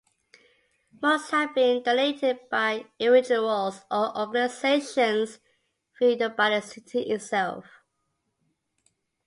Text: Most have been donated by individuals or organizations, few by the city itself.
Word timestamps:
Most 0.99 1.29
have 1.29 1.53
been 1.53 1.83
donated 1.83 2.39
by 2.49 2.87
individuals 2.97 3.81
or 3.91 4.17
organizations, 4.17 5.37
few 5.93 6.15
by 6.27 6.49
the 6.49 6.59
city 6.61 7.01
itself. 7.03 7.65